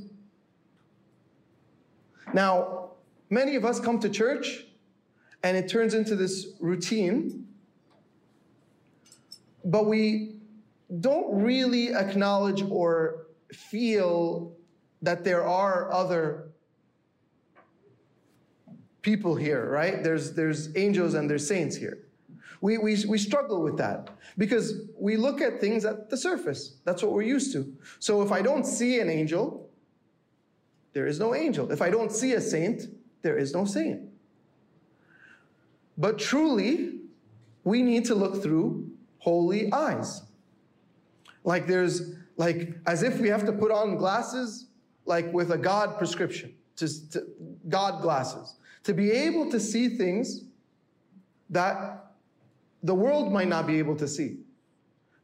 Now, 2.33 2.91
many 3.29 3.55
of 3.55 3.65
us 3.65 3.79
come 3.79 3.99
to 3.99 4.09
church 4.09 4.65
and 5.43 5.55
it 5.55 5.67
turns 5.69 5.93
into 5.93 6.15
this 6.15 6.47
routine, 6.59 7.47
but 9.63 9.85
we 9.85 10.35
don't 10.99 11.43
really 11.43 11.93
acknowledge 11.93 12.61
or 12.69 13.27
feel 13.51 14.55
that 15.01 15.23
there 15.23 15.43
are 15.43 15.91
other 15.91 16.46
people 19.07 19.35
here, 19.35 19.69
right? 19.69 20.03
There's, 20.03 20.33
there's 20.33 20.75
angels 20.75 21.13
and 21.13 21.29
there's 21.29 21.47
saints 21.47 21.77
here. 21.77 21.99
We, 22.59 22.77
we, 22.77 22.97
we 23.07 23.17
struggle 23.17 23.63
with 23.63 23.77
that 23.77 24.09
because 24.37 24.81
we 24.99 25.15
look 25.15 25.39
at 25.39 25.61
things 25.61 25.85
at 25.85 26.09
the 26.09 26.17
surface. 26.17 26.75
That's 26.83 27.01
what 27.01 27.13
we're 27.13 27.21
used 27.37 27.53
to. 27.53 27.73
So 27.99 28.21
if 28.21 28.33
I 28.33 28.41
don't 28.41 28.65
see 28.65 28.99
an 28.99 29.09
angel, 29.09 29.69
there 30.91 31.07
is 31.07 31.19
no 31.19 31.33
angel. 31.33 31.71
If 31.71 31.81
I 31.81 31.89
don't 31.89 32.11
see 32.11 32.33
a 32.33 32.41
saint, 32.41 32.83
there 33.21 33.37
is 33.37 33.53
no 33.53 33.63
saint. 33.63 34.01
But 35.97 36.19
truly, 36.19 36.99
we 37.63 37.81
need 37.81 38.03
to 38.05 38.15
look 38.15 38.43
through 38.43 38.91
holy 39.19 39.71
eyes. 39.71 40.23
Like 41.45 41.65
there's, 41.65 42.15
like, 42.35 42.77
as 42.85 43.03
if 43.03 43.21
we 43.21 43.29
have 43.29 43.45
to 43.45 43.53
put 43.53 43.71
on 43.71 43.95
glasses, 43.95 44.67
like 45.05 45.31
with 45.31 45.51
a 45.51 45.57
God 45.57 45.97
prescription, 45.97 46.53
just 46.75 47.13
to, 47.13 47.25
God 47.69 48.01
glasses, 48.01 48.55
to 48.87 48.93
be 48.93 49.11
able 49.11 49.51
to 49.51 49.59
see 49.59 49.89
things 49.89 50.45
that 51.49 52.05
the 52.83 52.95
world 52.95 53.33
might 53.33 53.49
not 53.49 53.67
be 53.67 53.79
able 53.79 53.97
to 53.97 54.07
see. 54.07 54.37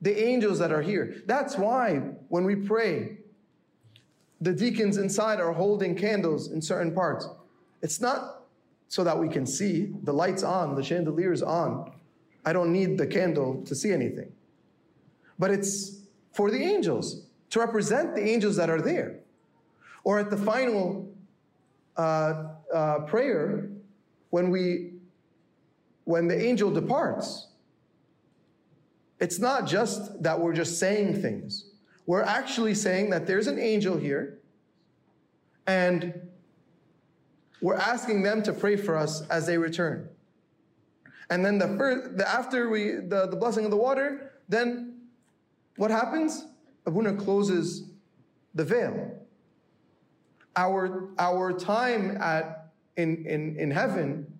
The 0.01 0.21
angels 0.21 0.59
that 0.59 0.73
are 0.73 0.81
here. 0.81 1.23
That's 1.27 1.57
why 1.57 1.99
when 2.27 2.43
we 2.43 2.57
pray, 2.57 3.19
the 4.41 4.51
deacons 4.51 4.97
inside 4.97 5.39
are 5.39 5.53
holding 5.53 5.95
candles 5.95 6.51
in 6.51 6.61
certain 6.61 6.93
parts. 6.93 7.25
It's 7.81 8.01
not 8.01 8.43
so 8.89 9.01
that 9.05 9.17
we 9.17 9.29
can 9.29 9.45
see. 9.45 9.93
The 10.03 10.11
light's 10.11 10.43
on, 10.43 10.75
the 10.75 10.81
chandelier's 10.81 11.41
on. 11.41 11.93
I 12.43 12.51
don't 12.51 12.73
need 12.73 12.97
the 12.97 13.07
candle 13.07 13.63
to 13.65 13.73
see 13.73 13.93
anything. 13.93 14.29
But 15.39 15.51
it's 15.51 16.01
for 16.33 16.51
the 16.51 16.61
angels, 16.61 17.27
to 17.51 17.61
represent 17.61 18.13
the 18.13 18.27
angels 18.27 18.57
that 18.57 18.69
are 18.69 18.81
there. 18.81 19.21
Or 20.03 20.19
at 20.19 20.29
the 20.29 20.35
final 20.35 21.09
uh, 21.95 22.55
uh, 22.73 22.99
prayer, 23.01 23.69
when 24.29 24.49
we, 24.49 24.93
when 26.05 26.27
the 26.27 26.39
angel 26.39 26.71
departs, 26.71 27.47
it's 29.19 29.39
not 29.39 29.67
just 29.67 30.21
that 30.23 30.39
we're 30.39 30.53
just 30.53 30.79
saying 30.79 31.21
things. 31.21 31.69
We're 32.05 32.23
actually 32.23 32.75
saying 32.75 33.11
that 33.11 33.25
there's 33.25 33.47
an 33.47 33.57
angel 33.59 33.97
here, 33.97 34.39
and 35.67 36.13
we're 37.61 37.75
asking 37.75 38.23
them 38.23 38.43
to 38.43 38.51
pray 38.51 38.75
for 38.75 38.97
us 38.97 39.25
as 39.29 39.45
they 39.45 39.57
return. 39.57 40.09
And 41.29 41.45
then 41.45 41.57
the 41.57 41.69
first, 41.77 42.17
the, 42.17 42.27
after 42.27 42.69
we 42.69 42.95
the, 42.95 43.27
the 43.27 43.37
blessing 43.37 43.63
of 43.63 43.71
the 43.71 43.77
water, 43.77 44.33
then 44.49 44.95
what 45.77 45.89
happens? 45.89 46.45
Abuna 46.85 47.15
closes 47.15 47.89
the 48.53 48.65
veil. 48.65 49.22
Our 50.55 51.09
our 51.17 51.51
time 51.53 52.17
at 52.21 52.71
in 52.95 53.25
in, 53.25 53.57
in 53.57 53.71
heaven 53.71 54.39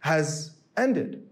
has 0.00 0.56
ended. 0.76 1.26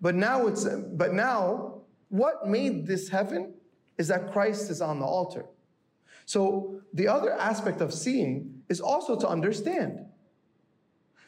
But 0.00 0.14
now 0.14 0.46
it's 0.46 0.64
but 0.64 1.14
now 1.14 1.82
what 2.08 2.46
made 2.46 2.86
this 2.86 3.08
heaven 3.08 3.54
is 3.98 4.08
that 4.08 4.32
Christ 4.32 4.70
is 4.70 4.80
on 4.80 4.98
the 4.98 5.06
altar. 5.06 5.46
So 6.26 6.80
the 6.92 7.08
other 7.08 7.32
aspect 7.32 7.80
of 7.80 7.92
seeing 7.92 8.62
is 8.68 8.80
also 8.80 9.18
to 9.18 9.28
understand. 9.28 10.06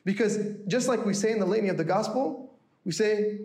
Because 0.05 0.39
just 0.67 0.89
like 0.89 1.05
we 1.05 1.15
say 1.15 1.33
in 1.33 1.41
the 1.41 1.47
litany 1.47 1.71
of 1.71 1.77
the 1.77 1.85
gospel, 1.85 2.55
we 2.85 2.93
say, 2.93 3.41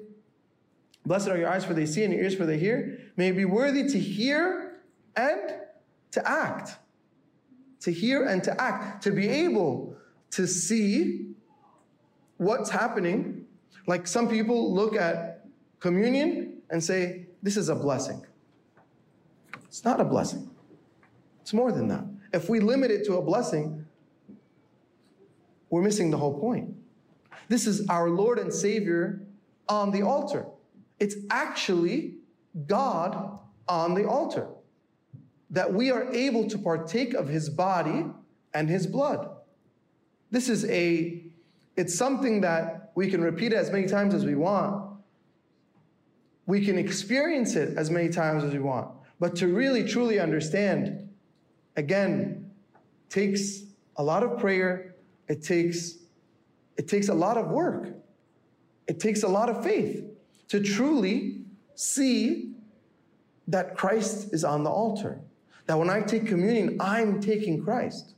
Blessed 1.06 1.29
are 1.29 1.38
your 1.38 1.50
eyes 1.50 1.63
for 1.63 1.74
they 1.74 1.86
see 1.86 2.03
and 2.03 2.13
your 2.13 2.22
ears 2.24 2.36
for 2.36 2.46
they 2.46 2.58
hear. 2.58 3.00
May 3.15 3.29
it 3.29 3.38
be 3.38 3.46
worthy 3.46 3.88
to 3.88 4.00
hear 4.00 4.82
and 5.15 5.53
to 6.12 6.29
act. 6.29 6.77
To 7.81 7.91
hear 7.91 8.25
and 8.25 8.43
to 8.43 8.62
act. 8.62 9.03
To 9.03 9.12
be 9.12 9.27
able 9.27 9.95
to 10.31 10.48
see 10.48 11.31
what's 12.38 12.69
happening. 12.69 13.45
Like 13.88 14.07
some 14.07 14.27
people 14.27 14.74
look 14.74 14.95
at 14.95 15.45
communion 15.79 16.62
and 16.69 16.83
say, 16.83 17.27
This 17.41 17.57
is 17.57 17.69
a 17.69 17.75
blessing. 17.75 18.25
It's 19.67 19.86
not 19.86 20.01
a 20.01 20.05
blessing. 20.05 20.50
It's 21.41 21.53
more 21.53 21.71
than 21.71 21.88
that. 21.88 22.03
If 22.33 22.50
we 22.50 22.59
limit 22.59 22.91
it 22.91 23.05
to 23.05 23.15
a 23.15 23.21
blessing, 23.21 23.86
we're 25.69 25.81
missing 25.81 26.12
the 26.12 26.17
whole 26.17 26.39
point. 26.39 26.75
This 27.48 27.65
is 27.65 27.88
our 27.88 28.09
Lord 28.09 28.39
and 28.39 28.53
Savior 28.53 29.21
on 29.67 29.91
the 29.91 30.01
altar. 30.01 30.45
It's 31.00 31.15
actually 31.29 32.15
God 32.67 33.39
on 33.67 33.93
the 33.93 34.05
altar. 34.05 34.48
That 35.50 35.74
we 35.74 35.91
are 35.91 36.12
able 36.13 36.48
to 36.48 36.58
partake 36.58 37.13
of 37.13 37.27
his 37.27 37.50
body 37.50 38.06
and 38.53 38.70
his 38.70 38.86
blood. 38.88 39.29
This 40.32 40.50
is 40.50 40.65
a, 40.65 41.24
it's 41.75 41.96
something 41.96 42.41
that 42.41 42.91
we 42.96 43.10
can 43.10 43.22
repeat 43.22 43.53
as 43.53 43.72
many 43.72 43.88
times 43.88 44.13
as 44.13 44.25
we 44.25 44.36
want. 44.36 44.89
We 46.46 46.65
can 46.65 46.77
experience 46.77 47.56
it 47.56 47.77
as 47.77 47.89
many 47.89 48.10
times 48.10 48.44
as 48.44 48.53
we 48.53 48.60
want. 48.60 48.89
But 49.20 49.36
to 49.38 49.48
really 49.48 49.84
truly 49.84 50.20
understand, 50.20 51.10
again, 51.75 52.51
takes 53.10 53.63
a 53.98 54.03
lot 54.03 54.24
of 54.24 54.39
prayer, 54.39 54.96
it 55.27 55.44
takes 55.44 55.98
It 56.77 56.88
takes 56.88 57.10
a 57.10 57.13
lot 57.13 57.38
of 57.38 57.50
work. 57.50 57.89
It 58.88 59.00
takes 59.00 59.24
a 59.24 59.27
lot 59.27 59.50
of 59.50 59.63
faith 59.63 60.01
to 60.48 60.62
truly 60.62 61.44
see 61.75 62.56
that 63.48 63.75
Christ 63.75 64.34
is 64.34 64.44
on 64.46 64.63
the 64.63 64.70
altar. 64.70 65.20
That 65.70 65.78
when 65.78 65.92
I 65.92 66.02
take 66.02 66.26
communion, 66.26 66.78
I'm 66.80 67.22
taking 67.22 67.64
Christ. 67.64 68.16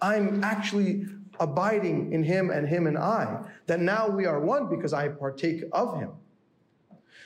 I'm 0.00 0.42
actually 0.42 1.06
abiding 1.38 2.12
in 2.12 2.24
Him 2.24 2.50
and 2.50 2.66
Him 2.66 2.88
and 2.88 2.98
I. 2.98 3.44
That 3.68 3.78
now 3.78 4.08
we 4.08 4.26
are 4.26 4.40
one 4.40 4.68
because 4.68 4.92
I 4.92 5.06
partake 5.06 5.62
of 5.70 6.00
Him. 6.00 6.10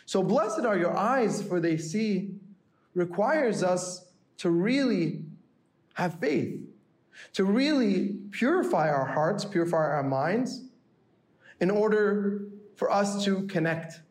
So 0.04 0.22
blessed 0.22 0.66
are 0.66 0.76
your 0.76 0.94
eyes, 0.94 1.42
for 1.42 1.60
they 1.60 1.78
see, 1.78 2.34
requires 2.92 3.62
us 3.62 4.04
to 4.36 4.50
really 4.50 5.22
have 5.94 6.18
faith, 6.20 6.60
to 7.32 7.44
really 7.44 8.18
purify 8.32 8.90
our 8.90 9.06
hearts, 9.06 9.46
purify 9.46 9.78
our 9.78 10.02
minds, 10.02 10.64
in 11.62 11.70
order 11.70 12.48
for 12.74 12.90
us 12.90 13.24
to 13.24 13.46
connect 13.46 14.02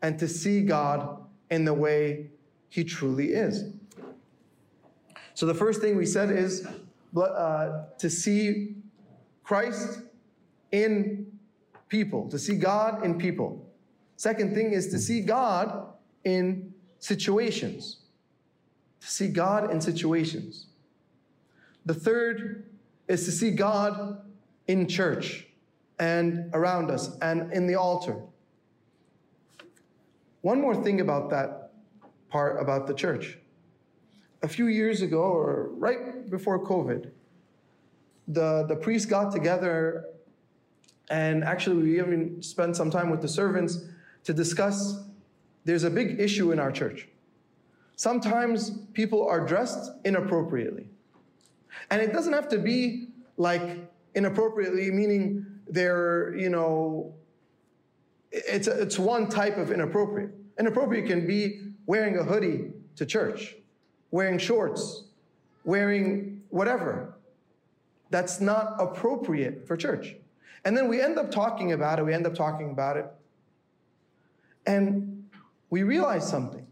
and 0.00 0.16
to 0.20 0.28
see 0.28 0.62
God 0.62 1.26
in 1.50 1.64
the 1.64 1.74
way 1.74 2.30
He 2.68 2.84
truly 2.84 3.32
is. 3.32 3.72
So 5.34 5.46
the 5.46 5.54
first 5.54 5.80
thing 5.80 5.96
we 5.96 6.06
said 6.06 6.30
is 6.30 6.66
uh, 7.16 7.84
to 7.98 8.10
see 8.10 8.76
Christ 9.42 10.00
in 10.72 11.26
people, 11.88 12.28
to 12.30 12.38
see 12.38 12.56
God 12.56 13.04
in 13.04 13.18
people. 13.18 13.68
Second 14.16 14.54
thing 14.54 14.72
is 14.72 14.88
to 14.88 14.98
see 14.98 15.20
God 15.20 15.88
in 16.24 16.72
situations. 16.98 17.98
To 19.00 19.06
see 19.06 19.28
God 19.28 19.70
in 19.70 19.80
situations. 19.80 20.66
The 21.84 21.94
third 21.94 22.70
is 23.08 23.24
to 23.26 23.32
see 23.32 23.50
God 23.50 24.24
in 24.66 24.88
church 24.88 25.46
and 25.98 26.50
around 26.54 26.90
us 26.90 27.16
and 27.20 27.52
in 27.52 27.66
the 27.66 27.74
altar. 27.74 28.16
One 30.40 30.60
more 30.60 30.74
thing 30.82 31.00
about 31.00 31.30
that 31.30 31.72
part 32.28 32.60
about 32.60 32.86
the 32.86 32.94
church. 32.94 33.38
A 34.44 34.48
few 34.48 34.66
years 34.66 35.00
ago, 35.00 35.22
or 35.22 35.70
right 35.70 36.30
before 36.30 36.62
COVID, 36.62 37.10
the, 38.28 38.66
the 38.68 38.76
priests 38.76 39.06
got 39.06 39.32
together 39.32 40.04
and 41.08 41.42
actually 41.44 41.82
we 41.82 41.98
even 41.98 42.42
spent 42.42 42.76
some 42.76 42.90
time 42.90 43.08
with 43.08 43.22
the 43.22 43.28
servants 43.28 43.86
to 44.24 44.34
discuss 44.34 45.02
there's 45.64 45.84
a 45.84 45.90
big 45.90 46.20
issue 46.20 46.52
in 46.52 46.58
our 46.58 46.70
church. 46.70 47.08
Sometimes 47.96 48.80
people 48.92 49.26
are 49.26 49.46
dressed 49.46 49.92
inappropriately. 50.04 50.90
And 51.90 52.02
it 52.02 52.12
doesn't 52.12 52.34
have 52.34 52.48
to 52.48 52.58
be 52.58 53.08
like 53.38 53.62
inappropriately, 54.14 54.90
meaning 54.90 55.46
they're, 55.68 56.36
you 56.36 56.50
know, 56.50 57.14
it's, 58.30 58.68
a, 58.68 58.78
it's 58.82 58.98
one 58.98 59.26
type 59.26 59.56
of 59.56 59.72
inappropriate. 59.72 60.32
Inappropriate 60.58 61.06
can 61.06 61.26
be 61.26 61.72
wearing 61.86 62.18
a 62.18 62.22
hoodie 62.22 62.72
to 62.96 63.06
church, 63.06 63.56
wearing 64.14 64.38
shorts, 64.38 65.02
wearing 65.64 66.40
whatever. 66.50 67.16
That's 68.10 68.40
not 68.40 68.76
appropriate 68.78 69.66
for 69.66 69.76
church. 69.76 70.14
And 70.64 70.76
then 70.76 70.86
we 70.86 71.00
end 71.00 71.18
up 71.18 71.32
talking 71.32 71.72
about 71.72 71.98
it, 71.98 72.04
we 72.04 72.14
end 72.14 72.24
up 72.24 72.36
talking 72.36 72.70
about 72.70 72.96
it. 72.96 73.06
And 74.66 75.24
we 75.68 75.82
realize 75.82 76.28
something 76.30 76.64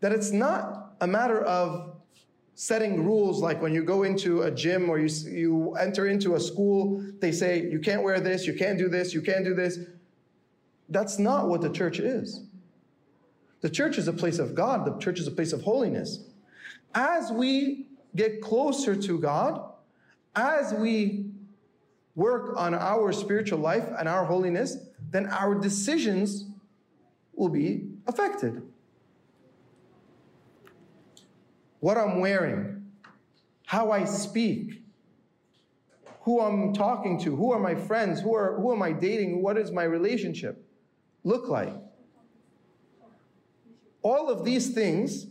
that 0.00 0.10
it's 0.10 0.32
not 0.32 0.96
a 1.00 1.06
matter 1.06 1.42
of 1.42 1.94
setting 2.56 3.04
rules 3.04 3.40
like 3.40 3.62
when 3.62 3.72
you 3.72 3.84
go 3.84 4.02
into 4.02 4.42
a 4.42 4.50
gym 4.50 4.90
or 4.90 4.98
you, 4.98 5.08
you 5.30 5.76
enter 5.76 6.08
into 6.08 6.34
a 6.34 6.40
school, 6.40 7.00
they 7.20 7.30
say, 7.30 7.62
you 7.70 7.78
can't 7.78 8.02
wear 8.02 8.18
this, 8.18 8.48
you 8.48 8.52
can't 8.52 8.78
do 8.78 8.88
this, 8.88 9.14
you 9.14 9.22
can't 9.22 9.44
do 9.44 9.54
this. 9.54 9.78
That's 10.88 11.20
not 11.20 11.48
what 11.48 11.60
the 11.60 11.70
church 11.70 12.00
is. 12.00 12.42
The 13.60 13.70
church 13.70 13.96
is 13.96 14.08
a 14.08 14.12
place 14.12 14.40
of 14.40 14.56
God, 14.56 14.84
the 14.84 14.98
church 14.98 15.20
is 15.20 15.28
a 15.28 15.30
place 15.30 15.52
of 15.52 15.62
holiness. 15.62 16.18
As 16.94 17.32
we 17.32 17.86
get 18.14 18.40
closer 18.40 18.94
to 18.94 19.18
God, 19.18 19.72
as 20.36 20.72
we 20.74 21.26
work 22.14 22.56
on 22.56 22.74
our 22.74 23.12
spiritual 23.12 23.58
life 23.58 23.88
and 23.98 24.08
our 24.08 24.24
holiness, 24.24 24.76
then 25.10 25.26
our 25.26 25.54
decisions 25.54 26.46
will 27.34 27.48
be 27.48 27.88
affected. 28.06 28.62
what 31.84 31.98
I'm 31.98 32.18
wearing, 32.18 32.82
how 33.66 33.90
I 33.90 34.06
speak, 34.06 34.82
who 36.22 36.40
I'm 36.40 36.72
talking 36.72 37.20
to, 37.20 37.36
who 37.36 37.52
are 37.52 37.58
my 37.58 37.74
friends, 37.74 38.22
who, 38.22 38.34
are, 38.34 38.58
who 38.58 38.72
am 38.72 38.80
I 38.80 38.92
dating, 38.92 39.42
what 39.42 39.56
does 39.56 39.70
my 39.70 39.82
relationship 39.82 40.66
look 41.24 41.46
like? 41.46 41.74
All 44.00 44.30
of 44.30 44.46
these 44.46 44.72
things 44.72 45.26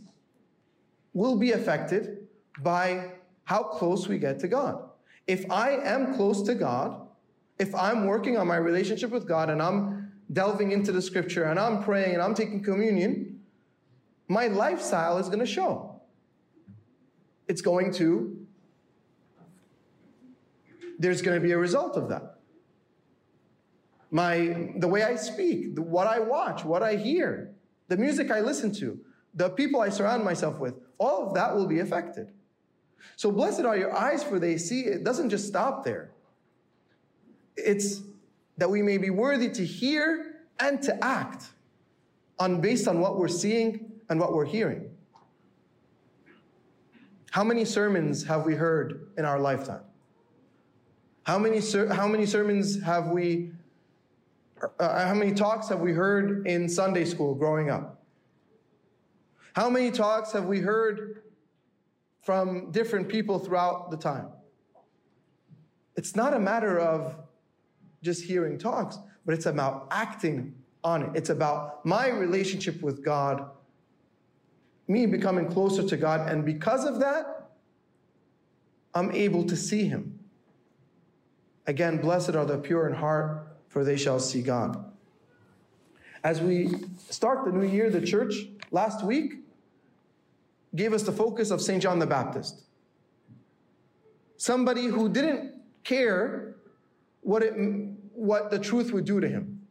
will 1.14 1.36
be 1.36 1.52
affected 1.52 2.26
by 2.60 3.12
how 3.44 3.62
close 3.62 4.06
we 4.08 4.18
get 4.18 4.38
to 4.40 4.48
God. 4.48 4.82
If 5.26 5.50
I 5.50 5.70
am 5.70 6.14
close 6.14 6.42
to 6.42 6.54
God, 6.54 7.00
if 7.58 7.74
I'm 7.74 8.06
working 8.06 8.36
on 8.36 8.46
my 8.46 8.56
relationship 8.56 9.10
with 9.10 9.26
God 9.26 9.48
and 9.48 9.62
I'm 9.62 10.12
delving 10.32 10.72
into 10.72 10.92
the 10.92 11.00
scripture 11.00 11.44
and 11.44 11.58
I'm 11.58 11.82
praying 11.82 12.14
and 12.14 12.22
I'm 12.22 12.34
taking 12.34 12.62
communion, 12.62 13.40
my 14.28 14.48
lifestyle 14.48 15.18
is 15.18 15.28
going 15.28 15.38
to 15.38 15.46
show 15.46 15.94
it's 17.48 17.60
going 17.60 17.92
to, 17.92 18.46
there's 20.98 21.22
going 21.22 21.38
to 21.38 21.46
be 21.46 21.52
a 21.52 21.58
result 21.58 21.96
of 21.96 22.08
that. 22.08 22.36
My, 24.10 24.70
the 24.76 24.88
way 24.88 25.02
I 25.02 25.16
speak, 25.16 25.74
the, 25.74 25.82
what 25.82 26.06
I 26.06 26.20
watch, 26.20 26.64
what 26.64 26.82
I 26.82 26.96
hear, 26.96 27.52
the 27.88 27.96
music 27.96 28.30
I 28.30 28.40
listen 28.40 28.72
to, 28.76 28.98
the 29.34 29.50
people 29.50 29.80
I 29.80 29.88
surround 29.88 30.24
myself 30.24 30.58
with, 30.58 30.74
all 30.98 31.26
of 31.26 31.34
that 31.34 31.54
will 31.54 31.66
be 31.66 31.80
affected. 31.80 32.32
So 33.16 33.30
blessed 33.30 33.60
are 33.60 33.76
your 33.76 33.96
eyes, 33.96 34.22
for 34.22 34.38
they 34.38 34.56
see. 34.56 34.80
It 34.80 35.04
doesn't 35.04 35.30
just 35.30 35.46
stop 35.46 35.84
there. 35.84 36.12
It's 37.56 38.02
that 38.56 38.70
we 38.70 38.82
may 38.82 38.98
be 38.98 39.10
worthy 39.10 39.48
to 39.50 39.64
hear 39.64 40.36
and 40.58 40.80
to 40.82 41.04
act 41.04 41.44
on 42.38 42.60
based 42.60 42.88
on 42.88 43.00
what 43.00 43.18
we're 43.18 43.28
seeing 43.28 43.92
and 44.08 44.18
what 44.18 44.32
we're 44.32 44.44
hearing. 44.44 44.90
How 47.30 47.42
many 47.42 47.64
sermons 47.64 48.24
have 48.24 48.46
we 48.46 48.54
heard 48.54 49.08
in 49.18 49.24
our 49.24 49.40
lifetime? 49.40 49.82
How 51.24 51.38
many, 51.38 51.60
ser- 51.60 51.92
how 51.92 52.06
many 52.06 52.26
sermons 52.26 52.80
have 52.82 53.08
we, 53.08 53.50
uh, 54.78 55.06
how 55.06 55.14
many 55.14 55.32
talks 55.32 55.68
have 55.68 55.80
we 55.80 55.92
heard 55.92 56.46
in 56.46 56.68
Sunday 56.68 57.04
school 57.04 57.34
growing 57.34 57.70
up? 57.70 58.03
How 59.54 59.70
many 59.70 59.90
talks 59.92 60.32
have 60.32 60.46
we 60.46 60.60
heard 60.60 61.22
from 62.22 62.72
different 62.72 63.08
people 63.08 63.38
throughout 63.38 63.90
the 63.90 63.96
time? 63.96 64.28
It's 65.96 66.16
not 66.16 66.34
a 66.34 66.40
matter 66.40 66.78
of 66.78 67.16
just 68.02 68.24
hearing 68.24 68.58
talks, 68.58 68.98
but 69.24 69.34
it's 69.34 69.46
about 69.46 69.86
acting 69.92 70.54
on 70.82 71.02
it. 71.02 71.10
It's 71.14 71.30
about 71.30 71.86
my 71.86 72.08
relationship 72.08 72.82
with 72.82 73.04
God 73.04 73.48
me 74.86 75.06
becoming 75.06 75.48
closer 75.48 75.82
to 75.82 75.96
God. 75.96 76.28
And 76.28 76.44
because 76.44 76.84
of 76.84 77.00
that, 77.00 77.50
I'm 78.94 79.10
able 79.12 79.44
to 79.44 79.56
see 79.56 79.86
Him. 79.86 80.18
Again, 81.66 81.98
blessed 81.98 82.34
are 82.34 82.44
the 82.44 82.58
pure 82.58 82.86
in 82.86 82.94
heart, 82.94 83.56
for 83.68 83.84
they 83.84 83.96
shall 83.96 84.20
see 84.20 84.42
God. 84.42 84.92
As 86.22 86.40
we 86.40 86.74
start 87.08 87.44
the 87.44 87.52
new 87.52 87.66
year, 87.66 87.88
the 87.88 88.00
church 88.00 88.34
last 88.70 89.04
week 89.04 89.43
gave 90.74 90.92
us 90.92 91.02
the 91.02 91.12
focus 91.12 91.50
of 91.50 91.60
St. 91.60 91.82
John 91.82 91.98
the 91.98 92.06
Baptist. 92.06 92.64
Somebody 94.36 94.86
who 94.86 95.08
didn't 95.08 95.54
care 95.84 96.56
what, 97.20 97.42
it, 97.42 97.54
what 98.12 98.50
the 98.50 98.58
truth 98.58 98.92
would 98.92 99.04
do 99.04 99.20
to 99.20 99.28
him. 99.28 99.62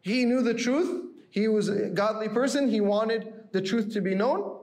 He 0.00 0.24
knew 0.24 0.42
the 0.42 0.54
truth. 0.54 1.06
He 1.30 1.48
was 1.48 1.68
a 1.68 1.88
godly 1.88 2.28
person. 2.28 2.68
He 2.68 2.80
wanted 2.80 3.32
the 3.52 3.60
truth 3.60 3.92
to 3.94 4.00
be 4.00 4.14
known. 4.14 4.56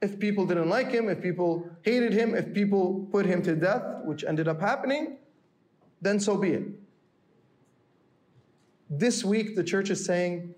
If 0.00 0.18
people 0.18 0.46
didn't 0.46 0.68
like 0.68 0.90
him, 0.90 1.08
if 1.08 1.22
people 1.22 1.68
hated 1.82 2.12
him, 2.12 2.34
if 2.34 2.52
people 2.52 3.08
put 3.10 3.24
him 3.24 3.42
to 3.42 3.54
death, 3.56 3.82
which 4.04 4.22
ended 4.24 4.48
up 4.48 4.60
happening, 4.60 5.18
then 6.02 6.20
so 6.20 6.36
be 6.36 6.50
it. 6.50 6.62
This 8.90 9.24
week, 9.24 9.56
the 9.56 9.64
church 9.64 9.88
is 9.90 10.04
saying, 10.04 10.54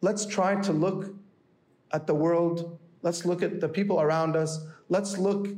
let's 0.00 0.24
try 0.24 0.60
to 0.62 0.72
look 0.72 1.12
at 1.92 2.06
the 2.06 2.14
world, 2.14 2.78
let's 3.02 3.24
look 3.24 3.42
at 3.42 3.60
the 3.60 3.68
people 3.68 4.00
around 4.00 4.36
us, 4.36 4.64
let's 4.88 5.18
look 5.18 5.48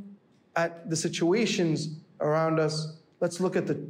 at 0.56 0.88
the 0.90 0.96
situations 0.96 1.96
around 2.20 2.58
us, 2.58 2.98
let's 3.20 3.40
look 3.40 3.56
at 3.56 3.66
the, 3.66 3.86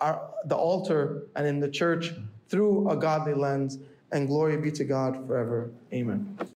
our, 0.00 0.30
the 0.46 0.56
altar 0.56 1.24
and 1.36 1.46
in 1.46 1.60
the 1.60 1.70
church 1.70 2.12
through 2.48 2.88
a 2.90 2.96
godly 2.96 3.34
lens 3.34 3.78
and 4.12 4.28
glory 4.28 4.56
be 4.56 4.70
to 4.70 4.84
God 4.84 5.26
forever. 5.26 5.70
Amen. 5.92 6.38